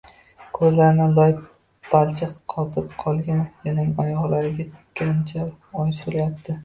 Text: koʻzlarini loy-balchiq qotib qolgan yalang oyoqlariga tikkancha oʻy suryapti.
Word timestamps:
koʻzlarini 0.57 1.03
loy-balchiq 1.17 2.33
qotib 2.53 2.89
qolgan 3.03 3.43
yalang 3.69 3.93
oyoqlariga 4.07 4.67
tikkancha 4.79 5.47
oʻy 5.85 5.95
suryapti. 6.01 6.59